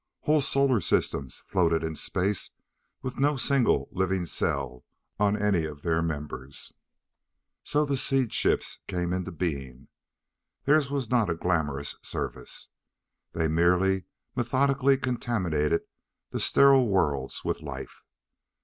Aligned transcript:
Whole 0.21 0.41
solar 0.41 0.81
systems 0.81 1.43
floated 1.45 1.83
in 1.83 1.95
space 1.95 2.49
with 3.03 3.19
no 3.19 3.37
single 3.37 3.87
living 3.91 4.25
cell 4.25 4.83
on 5.19 5.39
any 5.39 5.63
of 5.65 5.83
their 5.83 6.01
members. 6.01 6.73
So 7.63 7.85
the 7.85 7.95
Seed 7.95 8.33
Ships 8.33 8.79
came 8.87 9.13
into 9.13 9.31
being. 9.31 9.89
Theirs 10.65 10.89
was 10.89 11.11
not 11.11 11.29
a 11.29 11.35
glamorous 11.35 11.97
service. 12.01 12.69
They 13.33 13.47
merely 13.47 14.05
methodically 14.35 14.97
contaminated 14.97 15.83
the 16.31 16.39
sterile 16.39 16.87
worlds 16.87 17.45
with 17.45 17.61
life. 17.61 18.01